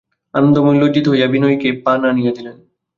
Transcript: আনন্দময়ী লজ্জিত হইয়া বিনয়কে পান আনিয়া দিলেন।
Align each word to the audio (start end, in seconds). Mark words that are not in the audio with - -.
আনন্দময়ী 0.33 0.77
লজ্জিত 0.79 1.05
হইয়া 1.07 1.27
বিনয়কে 1.27 1.69
পান 1.85 1.99
আনিয়া 2.05 2.31
দিলেন। 2.37 2.57